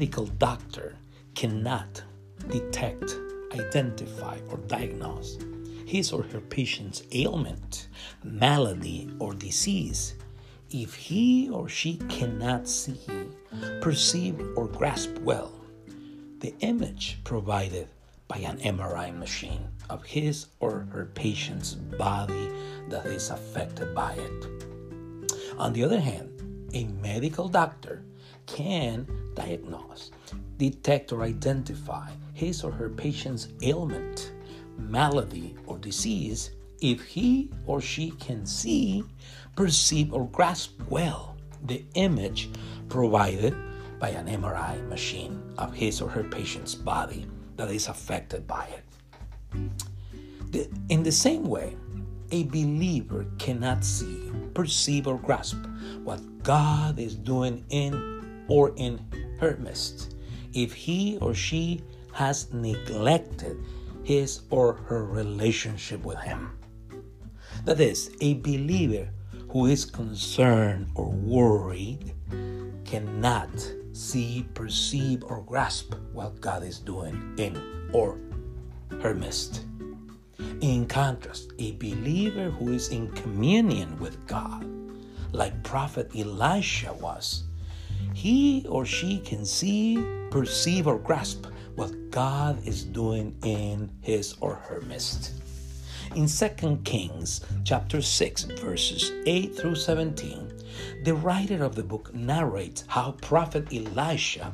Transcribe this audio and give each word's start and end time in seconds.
medical 0.00 0.24
doctor 0.38 0.96
cannot 1.34 2.02
detect, 2.48 3.18
identify, 3.52 4.38
or 4.48 4.56
diagnose 4.66 5.36
his 5.84 6.10
or 6.10 6.22
her 6.22 6.40
patient's 6.40 7.02
ailment, 7.12 7.88
malady, 8.24 9.10
or 9.18 9.34
disease 9.34 10.14
if 10.70 10.94
he 10.94 11.50
or 11.50 11.68
she 11.68 11.98
cannot 12.08 12.66
see, 12.66 12.98
perceive, 13.82 14.40
or 14.56 14.68
grasp 14.68 15.10
well 15.18 15.52
the 16.38 16.54
image 16.60 17.18
provided 17.22 17.86
by 18.26 18.38
an 18.38 18.56
MRI 18.60 19.14
machine 19.14 19.68
of 19.90 20.02
his 20.02 20.46
or 20.60 20.88
her 20.92 21.10
patient's 21.14 21.74
body 21.74 22.48
that 22.88 23.04
is 23.04 23.28
affected 23.28 23.94
by 23.94 24.14
it. 24.14 24.46
On 25.58 25.74
the 25.74 25.84
other 25.84 26.00
hand, 26.00 26.30
a 26.72 26.84
medical 26.84 27.48
doctor 27.48 28.02
can 28.46 29.06
diagnose, 29.34 30.10
detect, 30.56 31.12
or 31.12 31.22
identify 31.22 32.10
his 32.34 32.64
or 32.64 32.70
her 32.72 32.88
patient's 32.88 33.48
ailment, 33.62 34.32
malady, 34.78 35.54
or 35.66 35.78
disease 35.78 36.50
if 36.80 37.02
he 37.04 37.50
or 37.66 37.80
she 37.80 38.10
can 38.12 38.46
see, 38.46 39.04
perceive, 39.54 40.12
or 40.12 40.26
grasp 40.28 40.80
well 40.88 41.36
the 41.66 41.84
image 41.94 42.48
provided 42.88 43.54
by 43.98 44.08
an 44.10 44.26
MRI 44.26 44.86
machine 44.88 45.42
of 45.58 45.74
his 45.74 46.00
or 46.00 46.08
her 46.08 46.24
patient's 46.24 46.74
body 46.74 47.26
that 47.56 47.70
is 47.70 47.88
affected 47.88 48.46
by 48.46 48.66
it. 50.52 50.68
In 50.88 51.02
the 51.02 51.12
same 51.12 51.44
way, 51.44 51.76
a 52.32 52.44
believer 52.44 53.26
cannot 53.38 53.84
see, 53.84 54.32
perceive, 54.54 55.06
or 55.06 55.18
grasp 55.18 55.58
what 56.02 56.20
God 56.42 56.98
is 56.98 57.14
doing 57.14 57.64
in 57.68 58.19
or 58.50 58.74
in 58.76 59.00
her 59.40 59.56
midst 59.58 60.16
if 60.52 60.74
he 60.74 61.16
or 61.22 61.32
she 61.32 61.80
has 62.12 62.52
neglected 62.52 63.56
his 64.10 64.40
or 64.50 64.74
her 64.88 65.04
relationship 65.04 66.04
with 66.04 66.18
Him. 66.18 66.50
That 67.64 67.80
is, 67.80 68.10
a 68.20 68.34
believer 68.34 69.08
who 69.50 69.66
is 69.66 69.84
concerned 69.84 70.88
or 70.94 71.10
worried 71.10 72.12
cannot 72.84 73.50
see, 73.92 74.46
perceive, 74.54 75.22
or 75.24 75.42
grasp 75.42 75.94
what 76.12 76.40
God 76.40 76.62
is 76.64 76.78
doing 76.78 77.34
in 77.36 77.90
or 77.92 78.18
her 79.00 79.14
midst. 79.14 79.64
In 80.60 80.86
contrast, 80.86 81.52
a 81.58 81.72
believer 81.72 82.50
who 82.50 82.72
is 82.72 82.88
in 82.88 83.12
communion 83.12 83.98
with 83.98 84.26
God, 84.26 84.64
like 85.32 85.62
Prophet 85.62 86.10
Elisha 86.16 86.92
was, 86.94 87.44
he 88.14 88.66
or 88.68 88.84
she 88.84 89.20
can 89.20 89.44
see, 89.44 90.04
perceive, 90.30 90.86
or 90.86 90.98
grasp 90.98 91.46
what 91.74 92.10
God 92.10 92.66
is 92.66 92.84
doing 92.84 93.36
in 93.42 93.90
his 94.00 94.34
or 94.40 94.54
her 94.54 94.80
midst. 94.82 95.32
In 96.14 96.26
2 96.26 96.80
Kings 96.84 97.40
chapter 97.64 98.02
6 98.02 98.44
verses 98.60 99.12
8 99.26 99.54
through 99.54 99.76
17, 99.76 100.52
the 101.04 101.14
writer 101.14 101.62
of 101.62 101.76
the 101.76 101.84
book 101.84 102.12
narrates 102.12 102.84
how 102.88 103.12
prophet 103.22 103.72
Elisha 103.72 104.52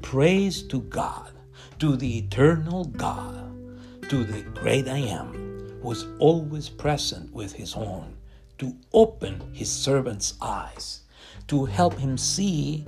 prays 0.00 0.62
to 0.62 0.80
God, 0.80 1.32
to 1.78 1.96
the 1.96 2.18
eternal 2.18 2.86
God, 2.86 3.52
to 4.08 4.24
the 4.24 4.42
great 4.42 4.88
I 4.88 4.98
am, 4.98 5.78
who 5.82 5.90
is 5.90 6.06
always 6.18 6.70
present 6.70 7.32
with 7.32 7.52
his 7.52 7.74
own, 7.74 8.16
to 8.58 8.74
open 8.92 9.52
his 9.52 9.70
servant's 9.70 10.34
eyes, 10.40 11.00
to 11.48 11.64
help 11.64 11.94
him 11.94 12.16
see 12.16 12.86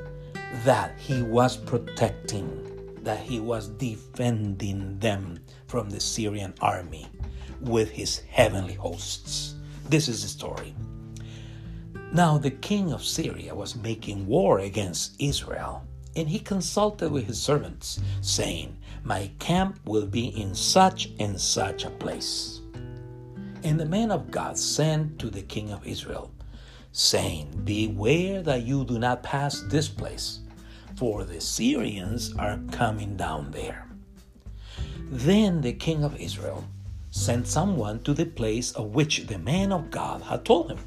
that 0.65 0.99
he 0.99 1.23
was 1.23 1.57
protecting, 1.57 2.95
that 3.03 3.21
he 3.21 3.41
was 3.41 3.69
defending 3.69 4.99
them 4.99 5.39
from 5.67 5.91
the 5.91 6.01
Syrian 6.01 6.55
army 6.61 7.07
with 7.61 7.91
his 7.91 8.21
heavenly 8.29 8.75
hosts. 8.75 9.55
This 9.89 10.09
is 10.09 10.23
the 10.23 10.29
story. 10.29 10.75
Now, 12.13 12.39
the 12.39 12.51
king 12.51 12.93
of 12.93 13.05
Syria 13.05 13.55
was 13.55 13.77
making 13.77 14.27
war 14.27 14.61
against 14.61 15.21
Israel, 15.21 15.85
and 16.15 16.29
he 16.29 16.39
consulted 16.39 17.11
with 17.11 17.27
his 17.27 17.41
servants, 17.41 18.01
saying, 18.21 18.77
My 19.05 19.31
camp 19.39 19.81
will 19.85 20.07
be 20.07 20.29
in 20.41 20.55
such 20.55 21.11
and 21.19 21.39
such 21.39 21.85
a 21.85 21.91
place. 21.91 22.61
And 23.65 23.79
the 23.79 23.87
man 23.87 24.11
of 24.11 24.31
God 24.31 24.57
sent 24.57 25.19
to 25.19 25.29
the 25.29 25.43
king 25.43 25.73
of 25.73 25.87
Israel, 25.87 26.31
saying, 26.97 27.61
Beware 27.65 28.41
that 28.43 28.63
you 28.63 28.83
do 28.83 28.99
not 28.99 29.23
pass 29.23 29.61
this 29.69 29.87
place, 29.87 30.41
for 30.97 31.25
the 31.25 31.41
Syrians 31.41 32.35
are 32.39 32.59
coming 32.73 33.19
down 33.19 33.51
there. 33.51 33.87
Then 34.99 35.61
the 35.61 35.75
king 35.75 36.05
of 36.05 36.19
Israel 36.19 36.65
sent 37.11 37.47
someone 37.47 38.03
to 38.03 38.15
the 38.15 38.25
place 38.25 38.73
of 38.73 38.95
which 38.95 39.27
the 39.27 39.39
man 39.39 39.73
of 39.73 39.91
God 39.91 40.23
had 40.23 40.47
told 40.47 40.71
him. 40.71 40.79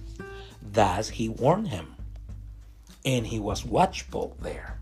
Thus 0.62 1.10
he 1.10 1.30
warned 1.30 1.68
him, 1.68 1.96
and 3.06 3.28
he 3.28 3.40
was 3.40 3.64
watchful 3.64 4.36
there, 4.42 4.82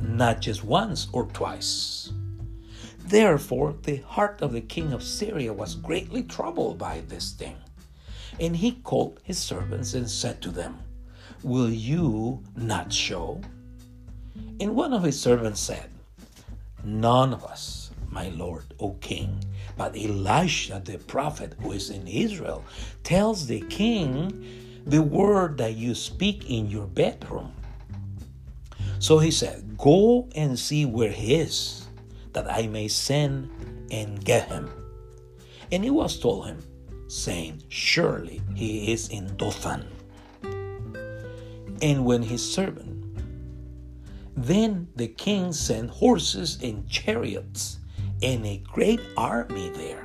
not 0.00 0.40
just 0.40 0.64
once 0.64 1.06
or 1.12 1.26
twice. 1.26 2.12
Therefore, 2.98 3.76
the 3.84 3.98
heart 3.98 4.42
of 4.42 4.52
the 4.52 4.60
king 4.60 4.92
of 4.92 5.02
Syria 5.02 5.52
was 5.52 5.76
greatly 5.76 6.24
troubled 6.24 6.76
by 6.76 7.02
this 7.06 7.32
thing. 7.32 7.56
And 8.40 8.56
he 8.56 8.72
called 8.72 9.20
his 9.22 9.38
servants 9.38 9.94
and 9.94 10.08
said 10.08 10.40
to 10.42 10.50
them, 10.50 10.78
Will 11.42 11.70
you 11.70 12.42
not 12.56 12.92
show? 12.92 13.40
And 14.60 14.74
one 14.74 14.92
of 14.92 15.02
his 15.02 15.20
servants 15.20 15.60
said, 15.60 15.90
None 16.84 17.32
of 17.32 17.44
us, 17.44 17.90
my 18.10 18.28
lord, 18.30 18.64
O 18.78 18.92
king, 19.00 19.42
but 19.76 19.96
Elisha, 19.96 20.80
the 20.84 20.98
prophet 20.98 21.54
who 21.60 21.72
is 21.72 21.90
in 21.90 22.06
Israel, 22.06 22.64
tells 23.02 23.46
the 23.46 23.60
king 23.62 24.82
the 24.86 25.02
word 25.02 25.58
that 25.58 25.74
you 25.74 25.94
speak 25.94 26.48
in 26.50 26.68
your 26.68 26.86
bedroom. 26.86 27.52
So 29.00 29.18
he 29.18 29.30
said, 29.30 29.76
Go 29.76 30.28
and 30.34 30.58
see 30.58 30.86
where 30.86 31.10
he 31.10 31.34
is, 31.34 31.88
that 32.32 32.50
I 32.50 32.66
may 32.66 32.88
send 32.88 33.50
and 33.90 34.24
get 34.24 34.48
him. 34.48 34.70
And 35.70 35.84
he 35.84 35.90
was 35.90 36.18
told 36.18 36.46
him, 36.46 36.58
saying, 37.08 37.62
Surely 37.68 38.40
he 38.54 38.92
is 38.92 39.08
in 39.08 39.36
Dothan. 39.36 39.86
And 41.82 42.04
when 42.04 42.22
his 42.22 42.42
servant, 42.52 42.98
then 44.36 44.88
the 44.94 45.08
king 45.08 45.52
sent 45.52 45.90
horses 45.90 46.58
and 46.62 46.88
chariots 46.88 47.78
and 48.22 48.46
a 48.46 48.58
great 48.58 49.00
army 49.16 49.70
there, 49.70 50.04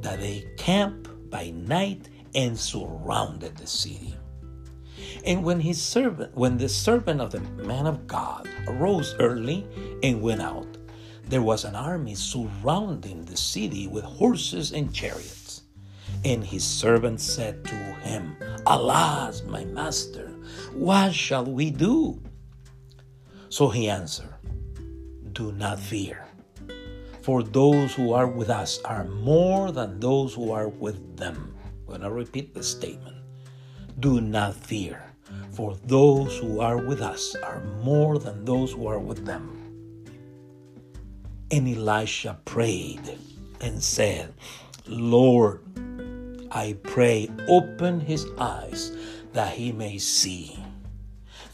that 0.00 0.20
they 0.20 0.46
camp 0.56 1.08
by 1.30 1.50
night 1.50 2.08
and 2.34 2.58
surrounded 2.58 3.56
the 3.56 3.66
city. 3.66 4.14
And 5.24 5.44
when 5.44 5.60
his 5.60 5.82
servant, 5.82 6.36
when 6.36 6.58
the 6.58 6.68
servant 6.68 7.20
of 7.20 7.32
the 7.32 7.40
man 7.64 7.86
of 7.86 8.06
God 8.06 8.48
arose 8.68 9.14
early 9.18 9.66
and 10.02 10.22
went 10.22 10.42
out, 10.42 10.76
there 11.28 11.42
was 11.42 11.64
an 11.64 11.74
army 11.74 12.14
surrounding 12.14 13.24
the 13.24 13.36
city 13.36 13.88
with 13.88 14.04
horses 14.04 14.72
and 14.72 14.94
chariots. 14.94 15.45
And 16.26 16.42
his 16.42 16.64
servant 16.64 17.20
said 17.20 17.64
to 17.64 17.74
him, 18.02 18.36
Alas, 18.66 19.44
my 19.44 19.64
master, 19.64 20.26
what 20.74 21.14
shall 21.14 21.46
we 21.46 21.70
do? 21.70 22.20
So 23.48 23.68
he 23.68 23.88
answered, 23.88 24.34
Do 25.32 25.52
not 25.52 25.78
fear 25.78 26.26
for 27.26 27.42
those 27.42 27.92
who 27.92 28.12
are 28.12 28.28
with 28.28 28.50
us 28.50 28.78
are 28.84 29.02
more 29.02 29.72
than 29.72 29.98
those 29.98 30.32
who 30.32 30.52
are 30.52 30.68
with 30.68 31.16
them. 31.16 31.52
I'm 31.64 31.86
going 31.88 32.00
to 32.02 32.12
repeat 32.12 32.54
the 32.54 32.62
statement. 32.62 33.16
Do 33.98 34.20
not 34.20 34.54
fear, 34.54 35.02
for 35.50 35.74
those 35.86 36.38
who 36.38 36.60
are 36.60 36.78
with 36.78 37.02
us 37.02 37.34
are 37.42 37.64
more 37.82 38.20
than 38.20 38.44
those 38.44 38.70
who 38.70 38.86
are 38.86 39.00
with 39.00 39.26
them. 39.26 39.50
And 41.50 41.66
Elisha 41.66 42.38
prayed 42.44 43.18
and 43.60 43.82
said, 43.82 44.32
Lord, 44.86 45.64
I 46.56 46.72
pray, 46.84 47.28
open 47.48 48.00
his 48.00 48.26
eyes 48.38 48.90
that 49.34 49.52
he 49.52 49.72
may 49.72 49.98
see. 49.98 50.58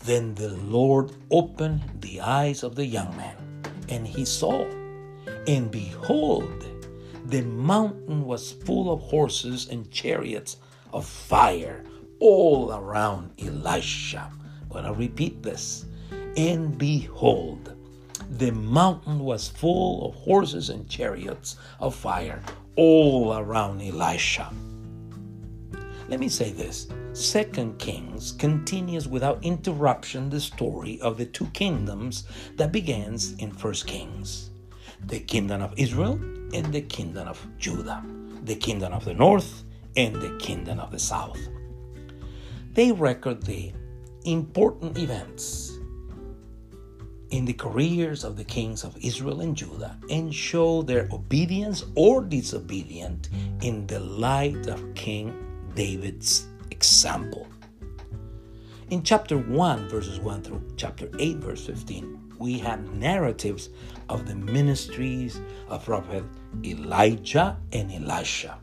Then 0.05 0.37
the 0.37 0.51
Lord 0.51 1.11
opened 1.29 1.83
the 1.99 2.21
eyes 2.21 2.63
of 2.63 2.77
the 2.77 2.87
young 2.87 3.17
man, 3.17 3.35
and 3.89 4.07
he 4.07 4.25
saw. 4.25 4.65
And 5.49 5.73
behold, 5.73 6.65
the 7.27 7.43
mountain 7.43 8.27
was 8.27 8.53
full 8.53 8.93
of 8.93 9.01
horses 9.01 9.69
and 9.69 9.91
chariots 9.91 10.59
of 10.93 11.05
fire 11.05 11.83
all 12.21 12.73
around 12.73 13.33
Elisha. 13.45 14.31
I'm 14.63 14.69
going 14.69 14.85
to 14.85 14.93
repeat 14.93 15.43
this. 15.43 15.85
And 16.37 16.79
behold, 16.79 17.75
the 18.31 18.53
mountain 18.53 19.19
was 19.19 19.49
full 19.49 20.07
of 20.07 20.15
horses 20.15 20.71
and 20.71 20.89
chariots 20.89 21.57
of 21.81 21.93
fire 21.93 22.41
all 22.77 23.37
around 23.37 23.83
Elisha. 23.83 24.49
Let 26.13 26.21
me 26.21 26.29
say 26.29 26.53
this. 26.53 26.89
Second 27.15 27.79
Kings 27.79 28.33
continues 28.33 29.09
without 29.09 29.43
interruption 29.43 30.29
the 30.29 30.41
story 30.41 31.01
of 31.01 31.17
the 31.17 31.25
two 31.25 31.47
kingdoms 31.55 32.25
that 32.57 32.71
begins 32.71 33.33
in 33.39 33.51
First 33.51 33.87
Kings. 33.87 34.51
The 35.07 35.21
kingdom 35.21 35.63
of 35.63 35.73
Israel 35.79 36.21
and 36.53 36.71
the 36.71 36.83
kingdom 36.83 37.29
of 37.29 37.41
Judah, 37.57 38.05
the 38.45 38.57
kingdom 38.57 38.93
of 38.93 39.07
the 39.07 39.15
north 39.15 39.65
and 39.97 40.15
the 40.17 40.37
kingdom 40.37 40.81
of 40.81 40.91
the 40.91 40.99
south. 40.99 41.41
They 42.75 42.93
record 42.93 43.45
the 43.45 43.73
important 44.27 44.99
events 44.99 45.79
in 47.31 47.47
the 47.47 47.55
careers 47.55 48.23
of 48.23 48.37
the 48.37 48.45
kings 48.45 48.85
of 48.85 48.99
Israel 49.01 49.41
and 49.41 49.57
Judah 49.57 49.97
and 50.11 50.35
show 50.35 50.83
their 50.83 51.09
obedience 51.11 51.87
or 51.95 52.21
disobedience 52.23 53.31
in 53.63 53.87
the 53.87 54.01
light 54.01 54.67
of 54.67 54.95
King 54.95 55.49
David's 55.75 56.47
example. 56.71 57.47
In 58.91 59.03
chapter 59.03 59.39
1, 59.39 59.89
verses 59.89 60.21
1 60.21 60.43
through 60.43 60.63
chapter 60.77 61.09
8, 61.19 61.37
verse 61.39 61.65
15, 61.65 62.35
we 62.39 62.59
have 62.59 62.93
narratives 62.93 63.71
of 64.09 64.27
the 64.27 64.35
ministries 64.35 65.41
of 65.69 65.85
Prophet 65.85 66.25
Elijah 66.65 67.57
and 67.73 67.91
Elisha. 67.91 68.59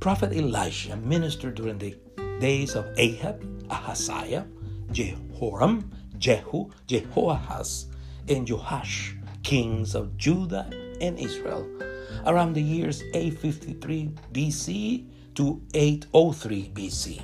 Prophet 0.00 0.36
Elisha 0.36 0.96
ministered 0.96 1.54
during 1.54 1.78
the 1.78 1.96
days 2.40 2.74
of 2.74 2.86
Ahab, 2.98 3.42
Ahaziah, 3.70 4.46
Jehoram, 4.90 5.88
Jehu, 6.18 6.70
Jehoahaz, 6.86 7.86
and 8.28 8.48
Joash, 8.48 9.14
kings 9.42 9.94
of 9.94 10.16
Judah 10.16 10.68
and 11.00 11.18
Israel, 11.18 11.66
around 12.26 12.52
the 12.54 12.62
years 12.62 13.02
853 13.14 14.10
BC 14.32 15.06
to 15.34 15.60
803 15.74 16.70
BC. 16.74 17.22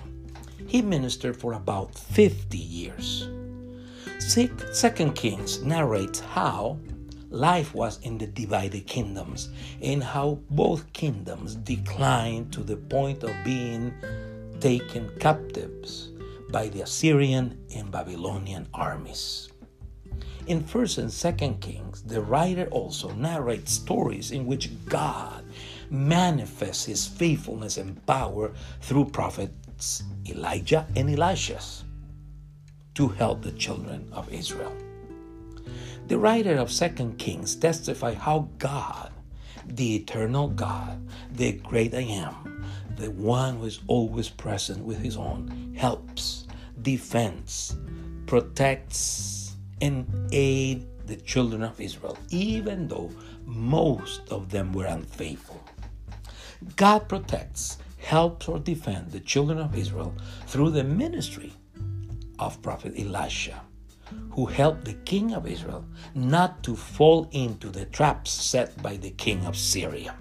He 0.66 0.82
ministered 0.82 1.36
for 1.36 1.54
about 1.54 1.94
50 1.94 2.58
years. 2.58 3.28
Second 4.72 5.14
Kings 5.14 5.62
narrates 5.62 6.20
how 6.20 6.78
life 7.30 7.74
was 7.74 7.98
in 8.02 8.18
the 8.18 8.26
divided 8.26 8.86
kingdoms 8.86 9.50
and 9.82 10.02
how 10.02 10.38
both 10.50 10.92
kingdoms 10.92 11.54
declined 11.54 12.52
to 12.52 12.62
the 12.62 12.76
point 12.76 13.22
of 13.22 13.32
being 13.44 13.92
taken 14.60 15.10
captives 15.18 16.10
by 16.50 16.68
the 16.68 16.82
Assyrian 16.82 17.58
and 17.74 17.90
Babylonian 17.90 18.66
armies. 18.74 19.48
In 20.46 20.62
1st 20.64 20.98
and 20.98 21.10
2nd 21.10 21.60
Kings, 21.60 22.02
the 22.02 22.22
writer 22.22 22.66
also 22.70 23.12
narrates 23.12 23.72
stories 23.72 24.30
in 24.30 24.46
which 24.46 24.70
God 24.86 25.37
manifests 25.90 26.84
his 26.84 27.06
faithfulness 27.06 27.76
and 27.76 28.04
power 28.06 28.52
through 28.80 29.06
prophets 29.06 30.02
Elijah 30.28 30.86
and 30.96 31.10
Elisha 31.10 31.60
to 32.94 33.08
help 33.08 33.42
the 33.42 33.52
children 33.52 34.08
of 34.12 34.32
Israel. 34.32 34.74
The 36.08 36.18
writer 36.18 36.56
of 36.56 36.68
2nd 36.68 37.18
Kings 37.18 37.54
testify 37.54 38.14
how 38.14 38.48
God, 38.58 39.12
the 39.66 39.96
eternal 39.96 40.48
God, 40.48 41.06
the 41.32 41.52
great 41.52 41.94
I 41.94 42.00
am, 42.00 42.66
the 42.96 43.10
one 43.10 43.58
who 43.58 43.66
is 43.66 43.80
always 43.86 44.28
present 44.28 44.84
with 44.84 44.98
his 44.98 45.16
own, 45.16 45.74
helps, 45.76 46.46
defends, 46.82 47.76
protects, 48.26 49.56
and 49.80 50.06
aid 50.32 50.86
the 51.06 51.16
children 51.16 51.62
of 51.62 51.80
Israel, 51.80 52.18
even 52.30 52.88
though 52.88 53.10
most 53.44 54.22
of 54.30 54.50
them 54.50 54.72
were 54.72 54.86
unfaithful. 54.86 55.62
God 56.76 57.08
protects, 57.08 57.78
helps, 57.98 58.48
or 58.48 58.58
defends 58.58 59.12
the 59.12 59.20
children 59.20 59.58
of 59.58 59.76
Israel 59.76 60.14
through 60.46 60.70
the 60.70 60.84
ministry 60.84 61.52
of 62.38 62.60
Prophet 62.62 62.94
Elisha, 62.98 63.62
who 64.30 64.46
helped 64.46 64.84
the 64.84 64.94
king 64.94 65.34
of 65.34 65.46
Israel 65.46 65.84
not 66.14 66.62
to 66.64 66.74
fall 66.74 67.28
into 67.32 67.68
the 67.68 67.84
traps 67.86 68.30
set 68.30 68.80
by 68.82 68.96
the 68.96 69.10
king 69.10 69.44
of 69.46 69.56
Syria. 69.56 70.14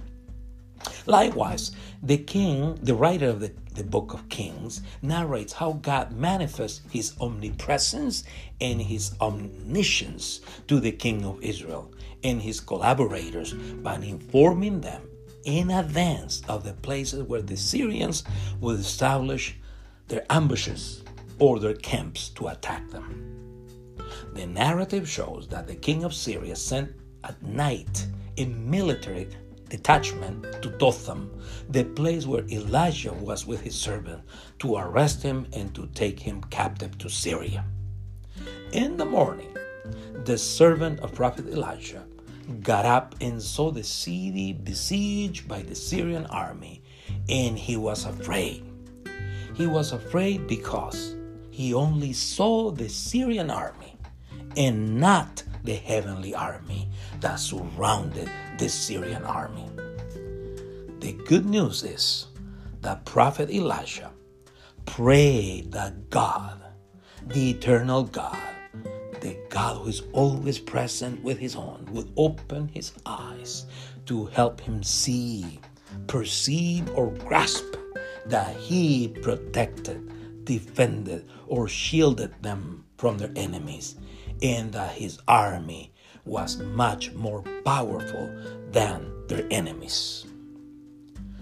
Likewise, 1.05 1.71
the 2.03 2.17
king, 2.17 2.75
the 2.83 2.93
writer 2.93 3.29
of 3.29 3.39
the, 3.39 3.51
the 3.73 3.83
book 3.83 4.13
of 4.13 4.29
Kings, 4.29 4.81
narrates 5.01 5.53
how 5.53 5.73
God 5.73 6.11
manifests 6.11 6.81
his 6.91 7.13
omnipresence 7.19 8.23
and 8.61 8.81
his 8.81 9.15
omniscience 9.19 10.41
to 10.67 10.79
the 10.79 10.91
king 10.91 11.25
of 11.25 11.41
Israel 11.41 11.91
and 12.23 12.41
his 12.41 12.59
collaborators 12.59 13.53
by 13.53 13.95
informing 13.95 14.81
them 14.81 15.01
in 15.47 15.71
advance 15.71 16.41
of 16.49 16.65
the 16.65 16.73
places 16.73 17.23
where 17.23 17.41
the 17.41 17.55
Syrians 17.55 18.25
would 18.59 18.81
establish 18.81 19.55
their 20.09 20.25
ambushes 20.29 21.03
or 21.39 21.57
their 21.57 21.73
camps 21.73 22.27
to 22.29 22.49
attack 22.49 22.89
them. 22.89 23.23
The 24.33 24.45
narrative 24.45 25.09
shows 25.09 25.47
that 25.47 25.65
the 25.65 25.75
king 25.75 26.03
of 26.03 26.13
Syria 26.13 26.55
sent 26.57 26.91
at 27.23 27.41
night 27.41 28.07
a 28.35 28.45
military 28.45 29.29
detachment 29.69 30.61
to 30.61 30.69
Dothan, 30.69 31.29
the 31.69 31.85
place 31.85 32.25
where 32.25 32.45
Elijah 32.49 33.13
was 33.13 33.47
with 33.47 33.61
his 33.61 33.75
servant, 33.75 34.23
to 34.59 34.75
arrest 34.75 35.23
him 35.23 35.47
and 35.53 35.73
to 35.75 35.87
take 35.93 36.19
him 36.19 36.41
captive 36.49 36.97
to 36.97 37.09
Syria. 37.09 37.63
In 38.73 38.97
the 38.97 39.05
morning, 39.05 39.55
the 40.25 40.37
servant 40.37 40.99
of 40.99 41.15
Prophet 41.15 41.47
Elijah 41.47 42.05
got 42.61 42.85
up 42.85 43.15
and 43.21 43.41
saw 43.41 43.71
the 43.71 43.83
city 43.83 44.53
besieged 44.53 45.47
by 45.47 45.61
the 45.61 45.75
Syrian 45.75 46.25
army, 46.27 46.81
and 47.29 47.57
he 47.57 47.77
was 47.77 48.05
afraid. 48.05 48.63
He 49.55 49.67
was 49.67 49.91
afraid 49.91 50.47
because 50.47 51.15
he 51.51 51.73
only 51.73 52.13
saw 52.13 52.71
the 52.71 52.87
Syrian 52.87 53.49
army 53.49 53.97
and 54.55 54.99
not 54.99 55.43
the 55.63 55.75
heavenly 55.75 56.33
army 56.33 56.89
that 57.19 57.35
surrounded 57.35 58.29
the 58.57 58.69
Syrian 58.69 59.23
army. 59.23 59.69
The 60.99 61.13
good 61.25 61.45
news 61.45 61.83
is 61.83 62.27
that 62.81 63.05
Prophet 63.05 63.49
Elisha 63.51 64.11
prayed 64.85 65.71
that 65.73 66.09
God, 66.09 66.61
the 67.25 67.51
eternal 67.51 68.03
God, 68.03 68.37
the 69.21 69.37
God 69.49 69.77
who 69.77 69.89
is 69.89 70.03
always 70.13 70.59
present 70.59 71.23
with 71.23 71.37
his 71.37 71.55
own, 71.55 71.87
would 71.91 72.11
open 72.17 72.67
his 72.69 72.91
eyes 73.05 73.65
to 74.05 74.25
help 74.25 74.61
him 74.61 74.83
see, 74.83 75.59
perceive, 76.07 76.89
or 76.95 77.11
grasp 77.11 77.75
that 78.25 78.55
he 78.55 79.07
protected, 79.21 80.45
defended, 80.45 81.27
or 81.47 81.67
shielded 81.67 82.33
them 82.41 82.85
from 82.97 83.17
their 83.17 83.31
enemies 83.35 83.95
and 84.41 84.71
that 84.73 84.93
his 84.93 85.19
army 85.27 85.91
was 86.25 86.57
much 86.57 87.11
more 87.13 87.41
powerful 87.63 88.29
than 88.71 89.11
their 89.27 89.45
enemies. 89.49 90.25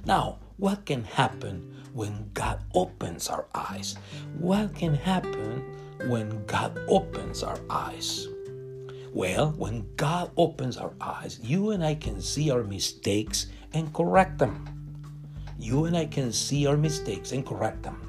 Now, 0.06 0.40
what 0.58 0.86
can 0.86 1.04
happen 1.04 1.76
when 1.94 2.30
God 2.34 2.64
opens 2.74 3.30
our 3.30 3.46
eyes? 3.54 3.96
What 4.38 4.76
can 4.76 4.94
happen 4.94 5.64
when 6.08 6.46
God 6.46 6.80
opens 6.88 7.44
our 7.44 7.60
eyes? 7.70 8.28
Well, 9.14 9.54
when 9.58 9.88
God 9.96 10.32
opens 10.38 10.78
our 10.78 10.94
eyes, 11.00 11.40
you 11.42 11.72
and 11.72 11.84
I 11.84 11.96
can 11.96 12.22
see 12.22 12.52
our 12.52 12.64
mistakes 12.64 13.48
and 13.74 13.94
correct 13.94 14.38
them. 14.38 14.68
You 15.58 15.86
and 15.86 15.96
I 15.96 16.06
can 16.06 16.32
see 16.32 16.68
our 16.68 16.78
mistakes 16.78 17.32
and 17.32 17.46
correct 17.46 17.82
them. 17.82 18.02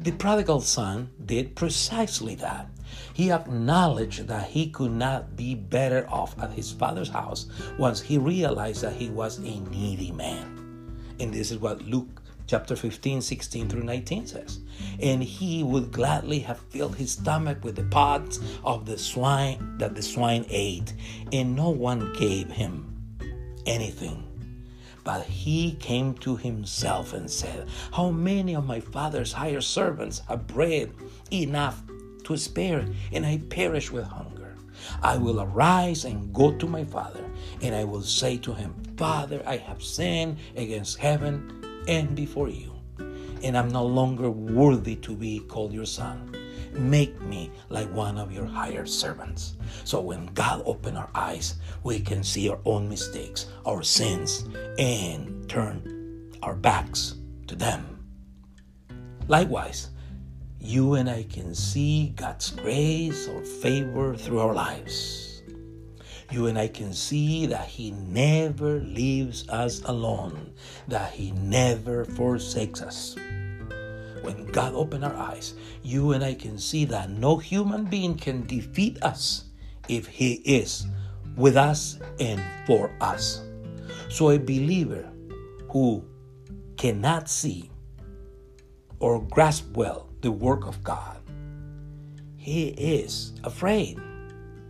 The 0.00 0.12
prodigal 0.12 0.60
son 0.60 1.10
did 1.26 1.56
precisely 1.56 2.34
that. 2.36 2.68
He 3.14 3.32
acknowledged 3.32 4.28
that 4.28 4.48
he 4.48 4.70
could 4.70 4.92
not 4.92 5.34
be 5.34 5.54
better 5.54 6.06
off 6.08 6.38
at 6.40 6.52
his 6.52 6.70
father's 6.70 7.08
house 7.08 7.46
once 7.78 8.00
he 8.00 8.18
realized 8.18 8.82
that 8.82 8.94
he 8.94 9.10
was 9.10 9.38
a 9.38 9.60
needy 9.70 10.12
man. 10.12 10.54
And 11.18 11.34
this 11.34 11.50
is 11.50 11.58
what 11.58 11.82
Luke 11.82 12.17
chapter 12.48 12.74
15, 12.74 13.20
16 13.20 13.68
through 13.68 13.84
19 13.84 14.26
says. 14.26 14.60
And 15.00 15.22
he 15.22 15.62
would 15.62 15.92
gladly 15.92 16.40
have 16.40 16.58
filled 16.58 16.96
his 16.96 17.12
stomach 17.12 17.62
with 17.62 17.76
the 17.76 17.84
pods 17.84 18.40
of 18.64 18.86
the 18.86 18.98
swine 18.98 19.76
that 19.78 19.94
the 19.94 20.02
swine 20.02 20.46
ate, 20.48 20.94
and 21.32 21.54
no 21.54 21.68
one 21.68 22.12
gave 22.14 22.50
him 22.50 22.96
anything. 23.66 24.24
But 25.04 25.24
he 25.24 25.72
came 25.76 26.14
to 26.14 26.36
himself 26.36 27.12
and 27.12 27.30
said, 27.30 27.68
How 27.92 28.10
many 28.10 28.54
of 28.54 28.66
my 28.66 28.80
father's 28.80 29.32
hired 29.32 29.64
servants 29.64 30.22
have 30.28 30.46
bread 30.46 30.92
enough 31.30 31.82
to 32.24 32.36
spare, 32.36 32.86
and 33.12 33.24
I 33.24 33.38
perish 33.48 33.90
with 33.90 34.04
hunger. 34.04 34.54
I 35.02 35.16
will 35.16 35.40
arise 35.40 36.04
and 36.04 36.32
go 36.32 36.52
to 36.52 36.66
my 36.66 36.84
father, 36.84 37.24
and 37.62 37.74
I 37.74 37.84
will 37.84 38.02
say 38.02 38.36
to 38.38 38.52
him, 38.52 38.74
Father, 38.96 39.42
I 39.46 39.56
have 39.56 39.82
sinned 39.82 40.38
against 40.56 40.98
heaven 40.98 41.57
and 41.88 42.14
before 42.14 42.48
you, 42.48 42.72
and 43.42 43.56
I'm 43.56 43.70
no 43.70 43.84
longer 43.84 44.30
worthy 44.30 44.96
to 44.96 45.16
be 45.16 45.40
called 45.40 45.72
your 45.72 45.86
son. 45.86 46.36
Make 46.72 47.20
me 47.22 47.50
like 47.70 47.90
one 47.92 48.18
of 48.18 48.30
your 48.30 48.44
hired 48.44 48.88
servants. 48.88 49.56
So 49.84 50.00
when 50.00 50.26
God 50.26 50.62
opens 50.66 50.98
our 50.98 51.08
eyes, 51.14 51.54
we 51.82 51.98
can 51.98 52.22
see 52.22 52.48
our 52.50 52.58
own 52.64 52.88
mistakes, 52.88 53.46
our 53.66 53.82
sins, 53.82 54.44
and 54.78 55.48
turn 55.48 56.30
our 56.42 56.54
backs 56.54 57.16
to 57.48 57.56
them. 57.56 58.04
Likewise, 59.26 59.88
you 60.60 60.94
and 60.94 61.08
I 61.08 61.22
can 61.22 61.54
see 61.54 62.12
God's 62.16 62.50
grace 62.50 63.28
or 63.28 63.42
favor 63.42 64.14
through 64.14 64.40
our 64.40 64.54
lives. 64.54 65.27
You 66.30 66.46
and 66.46 66.58
I 66.58 66.68
can 66.68 66.92
see 66.92 67.46
that 67.46 67.66
He 67.66 67.92
never 67.92 68.80
leaves 68.80 69.48
us 69.48 69.80
alone, 69.84 70.52
that 70.86 71.12
He 71.12 71.32
never 71.32 72.04
forsakes 72.04 72.82
us. 72.82 73.16
When 74.20 74.46
God 74.46 74.74
opened 74.74 75.04
our 75.04 75.16
eyes, 75.16 75.54
you 75.82 76.12
and 76.12 76.22
I 76.22 76.34
can 76.34 76.58
see 76.58 76.84
that 76.86 77.08
no 77.08 77.38
human 77.38 77.84
being 77.84 78.14
can 78.14 78.46
defeat 78.46 79.02
us 79.02 79.44
if 79.88 80.06
He 80.06 80.34
is 80.44 80.86
with 81.36 81.56
us 81.56 81.98
and 82.20 82.42
for 82.66 82.94
us. 83.00 83.42
So 84.10 84.30
a 84.30 84.38
believer 84.38 85.08
who 85.70 86.04
cannot 86.76 87.30
see 87.30 87.70
or 89.00 89.22
grasp 89.22 89.76
well 89.76 90.08
the 90.20 90.32
work 90.32 90.66
of 90.66 90.82
God, 90.82 91.16
he 92.36 92.68
is 92.68 93.32
afraid 93.44 94.00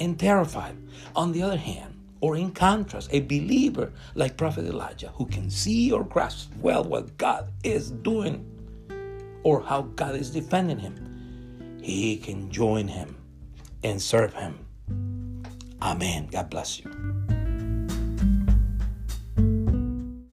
and 0.00 0.18
terrified. 0.18 0.76
On 1.14 1.32
the 1.32 1.42
other 1.42 1.56
hand, 1.56 1.94
or 2.20 2.36
in 2.36 2.50
contrast, 2.50 3.08
a 3.12 3.20
believer 3.20 3.92
like 4.14 4.36
Prophet 4.36 4.64
Elijah 4.66 5.08
who 5.14 5.26
can 5.26 5.50
see 5.50 5.92
or 5.92 6.04
grasp 6.04 6.50
well 6.60 6.84
what 6.84 7.16
God 7.16 7.50
is 7.62 7.90
doing 7.90 8.44
or 9.44 9.62
how 9.62 9.82
God 9.82 10.16
is 10.16 10.30
defending 10.30 10.78
him, 10.78 11.78
he 11.82 12.16
can 12.16 12.50
join 12.50 12.88
him 12.88 13.16
and 13.84 14.02
serve 14.02 14.34
him. 14.34 14.66
Amen. 15.80 16.28
God 16.30 16.50
bless 16.50 16.80
you. 16.80 17.17